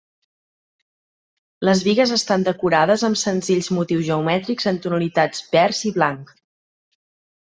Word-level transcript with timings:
Les 1.67 1.83
bigues 1.87 2.13
estan 2.15 2.45
decorades 2.47 3.03
amb 3.09 3.19
senzills 3.23 3.69
motius 3.79 4.05
geomètrics 4.07 4.71
en 4.73 4.79
tonalitats 4.87 5.45
vers 5.53 5.83
i 5.91 5.93
blanc. 5.99 6.33